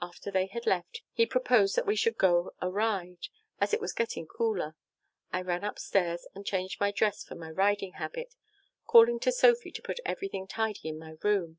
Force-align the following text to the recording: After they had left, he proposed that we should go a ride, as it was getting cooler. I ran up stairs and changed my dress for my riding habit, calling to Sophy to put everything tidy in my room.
After 0.00 0.30
they 0.30 0.46
had 0.46 0.64
left, 0.66 1.02
he 1.12 1.26
proposed 1.26 1.76
that 1.76 1.84
we 1.84 1.94
should 1.94 2.16
go 2.16 2.52
a 2.62 2.70
ride, 2.70 3.28
as 3.60 3.74
it 3.74 3.82
was 3.82 3.92
getting 3.92 4.26
cooler. 4.26 4.76
I 5.30 5.42
ran 5.42 5.62
up 5.62 5.78
stairs 5.78 6.26
and 6.34 6.46
changed 6.46 6.80
my 6.80 6.90
dress 6.90 7.22
for 7.22 7.34
my 7.34 7.50
riding 7.50 7.92
habit, 8.00 8.34
calling 8.86 9.20
to 9.20 9.30
Sophy 9.30 9.70
to 9.70 9.82
put 9.82 10.00
everything 10.06 10.46
tidy 10.46 10.88
in 10.88 10.98
my 10.98 11.18
room. 11.22 11.58